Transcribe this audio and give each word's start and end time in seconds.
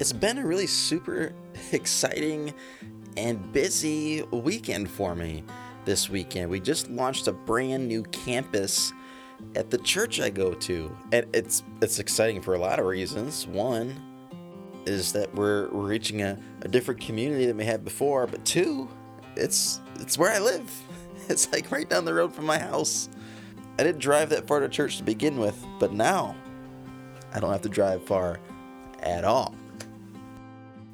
it's 0.00 0.14
been 0.14 0.38
a 0.38 0.46
really 0.46 0.66
super 0.66 1.34
exciting 1.72 2.54
and 3.16 3.52
busy 3.52 4.22
weekend 4.32 4.90
for 4.90 5.14
me 5.14 5.44
this 5.84 6.08
weekend. 6.08 6.50
We 6.50 6.58
just 6.58 6.88
launched 6.90 7.28
a 7.28 7.32
brand 7.32 7.86
new 7.86 8.02
campus 8.04 8.92
at 9.54 9.70
the 9.70 9.78
church 9.78 10.18
I 10.18 10.30
go 10.30 10.54
to. 10.54 10.96
And 11.12 11.26
it's 11.34 11.62
it's 11.82 11.98
exciting 11.98 12.40
for 12.40 12.54
a 12.54 12.58
lot 12.58 12.78
of 12.78 12.86
reasons. 12.86 13.46
One 13.46 13.94
is 14.86 15.12
that 15.12 15.32
we're, 15.34 15.68
reaching 15.68 16.22
a, 16.22 16.38
a 16.62 16.68
different 16.68 17.00
community 17.00 17.44
than 17.44 17.58
we 17.58 17.66
had 17.66 17.84
before, 17.84 18.26
but 18.26 18.42
two, 18.46 18.88
it's 19.36 19.80
it's 19.96 20.16
where 20.16 20.32
I 20.32 20.40
live. 20.40 20.68
It's 21.28 21.52
like 21.52 21.70
right 21.70 21.88
down 21.88 22.04
the 22.04 22.12
road 22.12 22.34
from 22.34 22.46
my 22.46 22.58
house. 22.58 23.08
I 23.78 23.84
didn't 23.84 24.00
drive 24.00 24.30
that 24.30 24.48
far 24.48 24.58
to 24.58 24.68
church 24.68 24.96
to 24.96 25.04
begin 25.04 25.38
with, 25.38 25.64
but 25.78 25.92
now 25.92 26.34
I 27.32 27.38
don't 27.38 27.52
have 27.52 27.62
to 27.62 27.68
drive 27.68 28.02
far 28.04 28.40
at 29.00 29.24
all. 29.24 29.54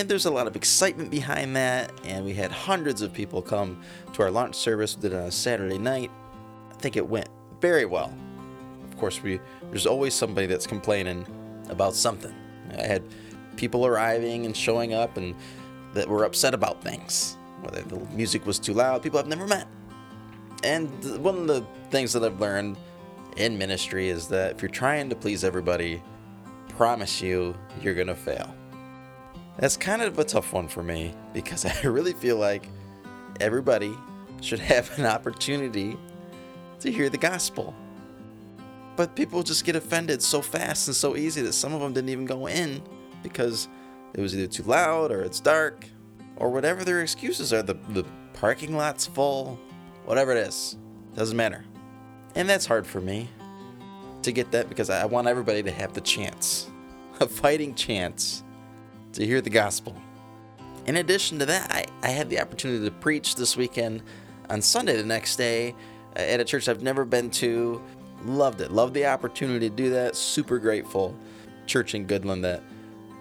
And 0.00 0.08
there's 0.08 0.24
a 0.24 0.30
lot 0.30 0.46
of 0.46 0.56
excitement 0.56 1.10
behind 1.10 1.54
that, 1.56 1.92
and 2.04 2.24
we 2.24 2.32
had 2.32 2.50
hundreds 2.50 3.02
of 3.02 3.12
people 3.12 3.42
come 3.42 3.82
to 4.14 4.22
our 4.22 4.30
launch 4.30 4.54
service. 4.54 4.96
We 4.96 5.02
did 5.02 5.12
on 5.12 5.24
a 5.24 5.30
Saturday 5.30 5.76
night. 5.76 6.10
I 6.70 6.74
think 6.76 6.96
it 6.96 7.06
went 7.06 7.28
very 7.60 7.84
well. 7.84 8.10
Of 8.90 8.96
course, 8.96 9.22
we 9.22 9.40
there's 9.68 9.84
always 9.84 10.14
somebody 10.14 10.46
that's 10.46 10.66
complaining 10.66 11.26
about 11.68 11.94
something. 11.94 12.34
I 12.78 12.86
had 12.86 13.02
people 13.56 13.84
arriving 13.84 14.46
and 14.46 14.56
showing 14.56 14.94
up 14.94 15.18
and 15.18 15.34
that 15.92 16.08
were 16.08 16.24
upset 16.24 16.54
about 16.54 16.82
things. 16.82 17.36
Whether 17.60 17.82
the 17.82 17.98
music 18.14 18.46
was 18.46 18.58
too 18.58 18.72
loud, 18.72 19.02
people 19.02 19.18
I've 19.18 19.26
never 19.26 19.46
met. 19.46 19.68
And 20.64 20.88
one 21.22 21.36
of 21.36 21.46
the 21.46 21.62
things 21.90 22.14
that 22.14 22.24
I've 22.24 22.40
learned 22.40 22.78
in 23.36 23.58
ministry 23.58 24.08
is 24.08 24.28
that 24.28 24.52
if 24.52 24.62
you're 24.62 24.70
trying 24.70 25.10
to 25.10 25.14
please 25.14 25.44
everybody, 25.44 26.02
promise 26.70 27.20
you 27.20 27.54
you're 27.82 27.92
gonna 27.92 28.14
fail. 28.14 28.54
That's 29.60 29.76
kind 29.76 30.00
of 30.00 30.18
a 30.18 30.24
tough 30.24 30.54
one 30.54 30.68
for 30.68 30.82
me 30.82 31.14
because 31.34 31.66
I 31.84 31.86
really 31.86 32.14
feel 32.14 32.38
like 32.38 32.66
everybody 33.40 33.94
should 34.40 34.58
have 34.58 34.98
an 34.98 35.04
opportunity 35.04 35.98
to 36.80 36.90
hear 36.90 37.10
the 37.10 37.18
gospel. 37.18 37.74
But 38.96 39.14
people 39.14 39.42
just 39.42 39.66
get 39.66 39.76
offended 39.76 40.22
so 40.22 40.40
fast 40.40 40.88
and 40.88 40.96
so 40.96 41.14
easy 41.14 41.42
that 41.42 41.52
some 41.52 41.74
of 41.74 41.80
them 41.82 41.92
didn't 41.92 42.08
even 42.08 42.24
go 42.24 42.46
in 42.46 42.82
because 43.22 43.68
it 44.14 44.20
was 44.22 44.34
either 44.34 44.46
too 44.46 44.62
loud 44.62 45.12
or 45.12 45.20
it's 45.20 45.40
dark 45.40 45.84
or 46.36 46.48
whatever 46.48 46.82
their 46.82 47.02
excuses 47.02 47.52
are. 47.52 47.62
The, 47.62 47.74
the 47.90 48.06
parking 48.32 48.74
lot's 48.74 49.06
full, 49.06 49.58
whatever 50.06 50.32
it 50.32 50.38
is, 50.38 50.78
doesn't 51.14 51.36
matter. 51.36 51.66
And 52.34 52.48
that's 52.48 52.64
hard 52.64 52.86
for 52.86 53.02
me 53.02 53.28
to 54.22 54.32
get 54.32 54.52
that 54.52 54.70
because 54.70 54.88
I 54.88 55.04
want 55.04 55.28
everybody 55.28 55.62
to 55.64 55.70
have 55.70 55.92
the 55.92 56.00
chance, 56.00 56.70
a 57.20 57.28
fighting 57.28 57.74
chance 57.74 58.42
to 59.12 59.26
hear 59.26 59.40
the 59.40 59.50
gospel. 59.50 59.96
In 60.86 60.96
addition 60.96 61.38
to 61.38 61.46
that, 61.46 61.70
I, 61.70 61.84
I 62.02 62.10
had 62.10 62.30
the 62.30 62.40
opportunity 62.40 62.84
to 62.84 62.90
preach 62.90 63.36
this 63.36 63.56
weekend 63.56 64.02
on 64.48 64.62
Sunday 64.62 64.96
the 64.96 65.04
next 65.04 65.36
day 65.36 65.74
uh, 66.16 66.20
at 66.20 66.40
a 66.40 66.44
church 66.44 66.68
I've 66.68 66.82
never 66.82 67.04
been 67.04 67.30
to. 67.32 67.82
Loved 68.24 68.60
it. 68.60 68.70
Loved 68.70 68.94
the 68.94 69.06
opportunity 69.06 69.68
to 69.68 69.74
do 69.74 69.90
that. 69.90 70.16
Super 70.16 70.58
grateful. 70.58 71.16
Church 71.66 71.94
in 71.94 72.06
Goodland 72.06 72.42
that 72.42 72.62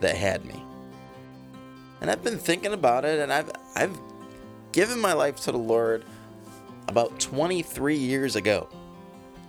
that 0.00 0.16
had 0.16 0.44
me. 0.44 0.62
And 2.00 2.10
I've 2.10 2.22
been 2.22 2.38
thinking 2.38 2.72
about 2.72 3.04
it 3.04 3.20
and 3.20 3.32
I've 3.32 3.50
I've 3.74 3.98
given 4.72 5.00
my 5.00 5.12
life 5.12 5.36
to 5.42 5.52
the 5.52 5.58
Lord 5.58 6.04
about 6.86 7.18
23 7.20 7.96
years 7.96 8.36
ago. 8.36 8.68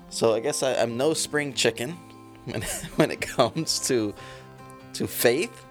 So 0.09 0.33
I 0.33 0.39
guess 0.39 0.63
I, 0.63 0.73
am 0.73 0.97
no 0.97 1.13
spring 1.13 1.53
chicken 1.53 1.91
when, 2.45 2.61
when 2.95 3.11
it 3.11 3.21
comes 3.21 3.79
to 3.87 4.13
to 4.93 5.07
faith 5.07 5.65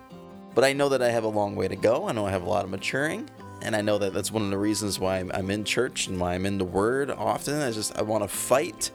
but 0.58 0.64
I 0.64 0.72
know 0.72 0.88
that 0.88 1.00
I 1.00 1.10
have 1.10 1.22
a 1.22 1.28
long 1.28 1.54
way 1.54 1.68
to 1.68 1.76
go. 1.76 2.08
I 2.08 2.12
know 2.12 2.26
I 2.26 2.32
have 2.32 2.42
a 2.42 2.48
lot 2.48 2.64
of 2.64 2.70
maturing. 2.72 3.30
And 3.62 3.76
I 3.76 3.80
know 3.80 3.96
that 3.98 4.12
that's 4.12 4.32
one 4.32 4.42
of 4.42 4.50
the 4.50 4.58
reasons 4.58 4.98
why 4.98 5.18
I'm 5.18 5.50
in 5.52 5.62
church 5.62 6.08
and 6.08 6.18
why 6.18 6.34
I'm 6.34 6.44
in 6.46 6.58
the 6.58 6.64
Word 6.64 7.12
often. 7.12 7.62
I 7.62 7.70
just, 7.70 7.96
I 7.96 8.02
want 8.02 8.24
to 8.24 8.28
fight 8.28 8.90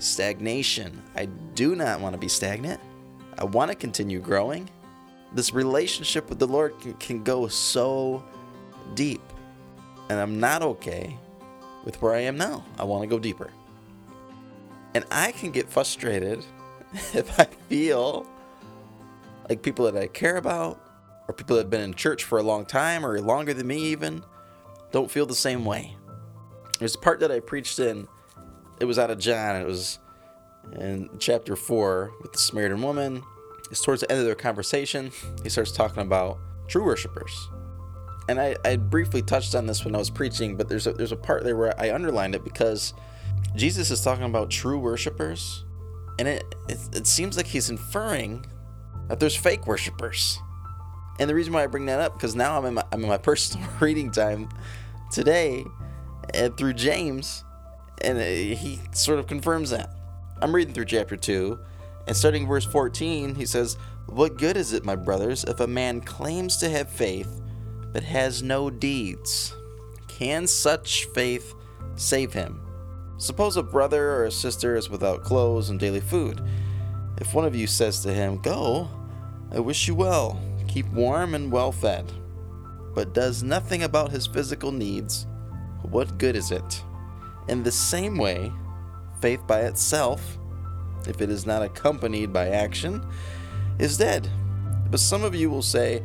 stagnation. 0.00 1.00
I 1.14 1.26
do 1.26 1.76
not 1.76 2.00
want 2.00 2.14
to 2.14 2.18
be 2.18 2.26
stagnant. 2.26 2.80
I 3.38 3.44
want 3.44 3.70
to 3.70 3.76
continue 3.76 4.18
growing. 4.18 4.68
This 5.32 5.54
relationship 5.54 6.28
with 6.28 6.40
the 6.40 6.48
Lord 6.48 6.80
can, 6.80 6.94
can 6.94 7.22
go 7.22 7.46
so 7.46 8.24
deep. 8.94 9.22
And 10.10 10.18
I'm 10.18 10.40
not 10.40 10.62
okay 10.62 11.16
with 11.84 12.02
where 12.02 12.14
I 12.14 12.22
am 12.22 12.36
now. 12.36 12.64
I 12.76 12.82
want 12.82 13.04
to 13.04 13.06
go 13.06 13.20
deeper. 13.20 13.52
And 14.94 15.04
I 15.12 15.30
can 15.30 15.52
get 15.52 15.68
frustrated 15.68 16.44
if 17.14 17.38
I 17.38 17.44
feel 17.68 18.26
like 19.48 19.62
people 19.62 19.84
that 19.84 19.96
I 19.96 20.08
care 20.08 20.38
about 20.38 20.83
or 21.26 21.34
people 21.34 21.56
that 21.56 21.64
have 21.64 21.70
been 21.70 21.80
in 21.80 21.94
church 21.94 22.24
for 22.24 22.38
a 22.38 22.42
long 22.42 22.64
time 22.64 23.04
or 23.04 23.20
longer 23.20 23.54
than 23.54 23.66
me 23.66 23.78
even 23.78 24.22
don't 24.92 25.10
feel 25.10 25.26
the 25.26 25.34
same 25.34 25.64
way. 25.64 25.96
There's 26.78 26.94
a 26.94 26.98
part 26.98 27.20
that 27.20 27.32
I 27.32 27.40
preached 27.40 27.78
in, 27.78 28.08
it 28.80 28.84
was 28.84 28.98
out 28.98 29.10
of 29.10 29.18
John, 29.18 29.56
it 29.56 29.66
was 29.66 29.98
in 30.78 31.08
chapter 31.18 31.56
4 31.56 32.12
with 32.22 32.32
the 32.32 32.38
Samaritan 32.38 32.82
woman. 32.82 33.22
It's 33.70 33.82
towards 33.82 34.02
the 34.02 34.10
end 34.10 34.20
of 34.20 34.26
their 34.26 34.34
conversation. 34.34 35.10
He 35.42 35.48
starts 35.48 35.72
talking 35.72 36.02
about 36.02 36.38
true 36.68 36.84
worshipers. 36.84 37.48
And 38.28 38.40
I, 38.40 38.56
I 38.64 38.76
briefly 38.76 39.22
touched 39.22 39.54
on 39.54 39.66
this 39.66 39.84
when 39.84 39.94
I 39.94 39.98
was 39.98 40.10
preaching, 40.10 40.56
but 40.56 40.68
there's 40.68 40.86
a, 40.86 40.92
there's 40.92 41.12
a 41.12 41.16
part 41.16 41.44
there 41.44 41.56
where 41.56 41.78
I 41.80 41.92
underlined 41.92 42.34
it 42.34 42.44
because 42.44 42.94
Jesus 43.54 43.90
is 43.90 44.00
talking 44.00 44.24
about 44.24 44.50
true 44.50 44.78
worshipers, 44.78 45.64
and 46.18 46.26
it, 46.26 46.54
it, 46.68 46.78
it 46.92 47.06
seems 47.06 47.36
like 47.36 47.46
he's 47.46 47.70
inferring 47.70 48.46
that 49.08 49.20
there's 49.20 49.36
fake 49.36 49.66
worshipers. 49.66 50.38
And 51.18 51.30
the 51.30 51.34
reason 51.34 51.52
why 51.52 51.62
I 51.62 51.66
bring 51.66 51.86
that 51.86 52.00
up 52.00 52.14
because 52.14 52.34
now 52.34 52.58
I'm 52.58 52.64
in 52.64 52.74
my 52.74 52.84
I'm 52.92 53.02
in 53.02 53.08
my 53.08 53.18
personal 53.18 53.68
reading 53.80 54.10
time 54.10 54.48
today, 55.12 55.64
and 56.32 56.56
through 56.56 56.74
James, 56.74 57.44
and 58.02 58.18
uh, 58.18 58.22
he 58.22 58.80
sort 58.92 59.18
of 59.18 59.26
confirms 59.26 59.70
that. 59.70 59.90
I'm 60.42 60.54
reading 60.54 60.74
through 60.74 60.86
chapter 60.86 61.16
two, 61.16 61.60
and 62.06 62.16
starting 62.16 62.46
verse 62.46 62.64
14, 62.64 63.36
he 63.36 63.46
says, 63.46 63.78
"What 64.06 64.38
good 64.38 64.56
is 64.56 64.72
it, 64.72 64.84
my 64.84 64.96
brothers, 64.96 65.44
if 65.44 65.60
a 65.60 65.66
man 65.66 66.00
claims 66.00 66.56
to 66.58 66.68
have 66.68 66.90
faith 66.90 67.40
but 67.92 68.02
has 68.02 68.42
no 68.42 68.68
deeds? 68.68 69.54
Can 70.08 70.48
such 70.48 71.04
faith 71.06 71.54
save 71.94 72.32
him? 72.32 72.60
Suppose 73.18 73.56
a 73.56 73.62
brother 73.62 74.10
or 74.10 74.24
a 74.24 74.32
sister 74.32 74.74
is 74.74 74.90
without 74.90 75.22
clothes 75.22 75.70
and 75.70 75.78
daily 75.78 76.00
food. 76.00 76.42
If 77.18 77.32
one 77.32 77.44
of 77.44 77.54
you 77.54 77.68
says 77.68 78.00
to 78.00 78.12
him, 78.12 78.38
Go, 78.42 78.88
I 79.52 79.60
wish 79.60 79.86
you 79.86 79.94
well." 79.94 80.40
Keep 80.74 80.88
warm 80.88 81.36
and 81.36 81.52
well 81.52 81.70
fed, 81.70 82.12
but 82.96 83.14
does 83.14 83.44
nothing 83.44 83.84
about 83.84 84.10
his 84.10 84.26
physical 84.26 84.72
needs, 84.72 85.24
what 85.82 86.18
good 86.18 86.34
is 86.34 86.50
it? 86.50 86.82
In 87.46 87.62
the 87.62 87.70
same 87.70 88.18
way, 88.18 88.50
faith 89.20 89.46
by 89.46 89.60
itself, 89.60 90.36
if 91.06 91.20
it 91.20 91.30
is 91.30 91.46
not 91.46 91.62
accompanied 91.62 92.32
by 92.32 92.48
action, 92.48 93.06
is 93.78 93.96
dead. 93.96 94.28
But 94.90 94.98
some 94.98 95.22
of 95.22 95.32
you 95.32 95.48
will 95.48 95.62
say, 95.62 96.02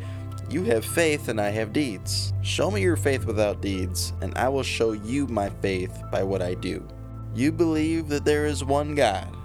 You 0.51 0.63
have 0.65 0.85
faith 0.85 1.29
and 1.29 1.41
I 1.41 1.49
have 1.49 1.73
deeds. 1.73 2.31
Show 2.43 2.69
me 2.69 2.83
your 2.83 2.95
faith 2.95 3.25
without 3.25 3.61
deeds, 3.61 4.13
and 4.21 4.37
I 4.37 4.49
will 4.49 4.61
show 4.61 4.91
you 4.91 5.25
my 5.25 5.49
faith 5.49 5.97
by 6.11 6.21
what 6.21 6.43
I 6.43 6.53
do. 6.53 6.87
You 7.33 7.51
believe 7.51 8.07
that 8.09 8.23
there 8.23 8.45
is 8.45 8.63
one 8.63 8.93
God. 8.93 9.35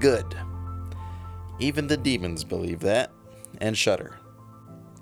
Good. 0.00 0.36
Even 1.60 1.86
the 1.86 1.96
demons 1.96 2.44
believe 2.44 2.80
that 2.80 3.10
and 3.58 3.78
shudder 3.78 4.16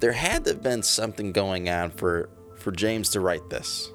there 0.05 0.13
had 0.13 0.45
to 0.45 0.51
have 0.51 0.63
been 0.63 0.83
something 0.83 1.33
going 1.33 1.71
on 1.71 1.91
for, 1.91 2.29
for 2.57 2.71
James 2.71 3.09
to 3.09 3.21
write 3.21 3.49
this. 3.49 3.91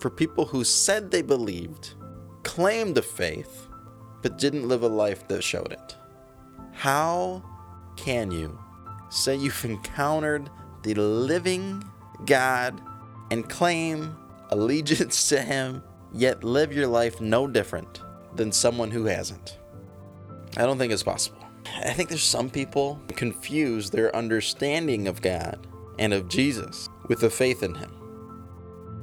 For 0.00 0.10
people 0.10 0.46
who 0.46 0.64
said 0.64 1.12
they 1.12 1.22
believed, 1.22 1.94
claimed 2.42 2.98
a 2.98 3.02
faith, 3.02 3.68
but 4.20 4.36
didn't 4.36 4.66
live 4.66 4.82
a 4.82 4.88
life 4.88 5.28
that 5.28 5.44
showed 5.44 5.70
it. 5.70 5.94
How 6.72 7.44
can 7.94 8.32
you 8.32 8.58
say 9.10 9.36
you've 9.36 9.64
encountered 9.64 10.50
the 10.82 10.94
living 10.94 11.84
God 12.26 12.80
and 13.30 13.48
claim 13.48 14.16
allegiance 14.50 15.28
to 15.28 15.40
Him, 15.40 15.84
yet 16.12 16.42
live 16.42 16.72
your 16.72 16.88
life 16.88 17.20
no 17.20 17.46
different 17.46 18.00
than 18.34 18.50
someone 18.50 18.90
who 18.90 19.04
hasn't? 19.04 19.56
I 20.56 20.62
don't 20.62 20.78
think 20.78 20.92
it's 20.92 21.04
possible. 21.04 21.43
I 21.66 21.92
think 21.92 22.08
there's 22.08 22.22
some 22.22 22.50
people 22.50 23.00
confuse 23.08 23.90
their 23.90 24.14
understanding 24.14 25.08
of 25.08 25.22
God 25.22 25.66
and 25.98 26.12
of 26.12 26.28
Jesus 26.28 26.88
with 27.08 27.20
the 27.20 27.30
faith 27.30 27.62
in 27.62 27.74
Him 27.74 27.90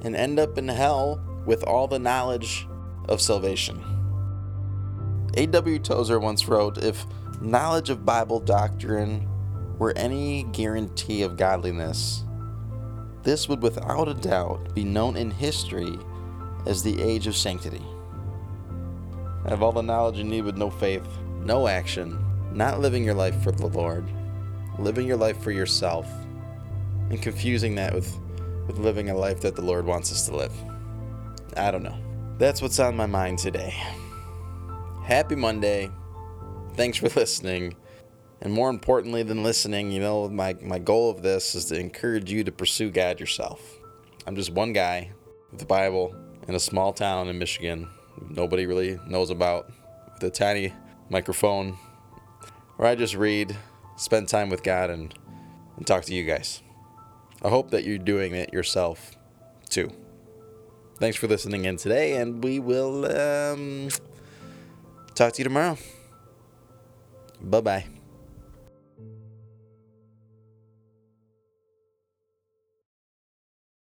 and 0.03 0.15
end 0.15 0.39
up 0.39 0.57
in 0.57 0.67
hell 0.67 1.21
with 1.45 1.63
all 1.63 1.87
the 1.87 1.99
knowledge 1.99 2.67
of 3.09 3.21
salvation. 3.21 3.81
A.W. 5.35 5.79
Tozer 5.79 6.19
once 6.19 6.47
wrote 6.47 6.77
If 6.77 7.05
knowledge 7.41 7.89
of 7.89 8.05
Bible 8.05 8.39
doctrine 8.39 9.27
were 9.77 9.93
any 9.95 10.43
guarantee 10.51 11.23
of 11.23 11.37
godliness, 11.37 12.23
this 13.23 13.47
would 13.47 13.61
without 13.61 14.07
a 14.07 14.13
doubt 14.13 14.73
be 14.73 14.83
known 14.83 15.15
in 15.15 15.31
history 15.31 15.97
as 16.65 16.83
the 16.83 17.01
age 17.01 17.27
of 17.27 17.35
sanctity. 17.35 17.83
Have 19.47 19.63
all 19.63 19.71
the 19.71 19.81
knowledge 19.81 20.17
you 20.17 20.23
need 20.23 20.43
with 20.43 20.57
no 20.57 20.69
faith, 20.69 21.07
no 21.43 21.67
action, 21.67 22.23
not 22.53 22.79
living 22.79 23.03
your 23.03 23.13
life 23.13 23.41
for 23.43 23.51
the 23.51 23.67
Lord, 23.67 24.05
living 24.77 25.07
your 25.07 25.17
life 25.17 25.41
for 25.41 25.51
yourself, 25.51 26.07
and 27.09 27.21
confusing 27.21 27.75
that 27.75 27.93
with 27.93 28.17
with 28.67 28.77
living 28.77 29.09
a 29.09 29.17
life 29.17 29.41
that 29.41 29.55
the 29.55 29.61
Lord 29.61 29.85
wants 29.85 30.11
us 30.11 30.27
to 30.27 30.35
live. 30.35 30.53
I 31.57 31.71
don't 31.71 31.83
know. 31.83 31.97
That's 32.37 32.61
what's 32.61 32.79
on 32.79 32.95
my 32.95 33.07
mind 33.07 33.39
today. 33.39 33.73
Happy 35.03 35.35
Monday. 35.35 35.89
Thanks 36.75 36.97
for 36.97 37.09
listening. 37.19 37.75
And 38.41 38.53
more 38.53 38.69
importantly 38.69 39.23
than 39.23 39.43
listening, 39.43 39.91
you 39.91 39.99
know, 39.99 40.29
my, 40.29 40.55
my 40.61 40.79
goal 40.79 41.09
of 41.09 41.21
this 41.21 41.55
is 41.55 41.65
to 41.65 41.79
encourage 41.79 42.31
you 42.31 42.43
to 42.43 42.51
pursue 42.51 42.91
God 42.91 43.19
yourself. 43.19 43.61
I'm 44.25 44.35
just 44.35 44.51
one 44.51 44.73
guy 44.73 45.11
with 45.49 45.59
the 45.59 45.65
Bible 45.65 46.15
in 46.47 46.55
a 46.55 46.59
small 46.59 46.93
town 46.93 47.27
in 47.27 47.37
Michigan 47.37 47.89
nobody 48.29 48.65
really 48.65 48.99
knows 49.07 49.29
about 49.29 49.71
with 50.13 50.23
a 50.23 50.29
tiny 50.29 50.73
microphone 51.09 51.77
where 52.81 52.89
I 52.89 52.95
just 52.95 53.13
read, 53.13 53.55
spend 53.95 54.27
time 54.27 54.49
with 54.49 54.63
God, 54.63 54.89
and, 54.89 55.13
and 55.77 55.85
talk 55.85 56.03
to 56.05 56.15
you 56.15 56.23
guys. 56.23 56.63
I 57.43 57.49
hope 57.49 57.69
that 57.69 57.83
you're 57.83 57.99
doing 57.99 58.33
it 58.33 58.51
yourself 58.51 59.15
too. 59.69 59.91
Thanks 60.97 61.15
for 61.15 61.27
listening 61.27 61.65
in 61.65 61.77
today, 61.77 62.17
and 62.17 62.43
we 62.43 62.57
will 62.57 63.05
um, 63.05 63.89
talk 65.13 65.33
to 65.33 65.41
you 65.41 65.43
tomorrow. 65.43 65.77
Bye 67.39 67.61
bye. 67.61 68.00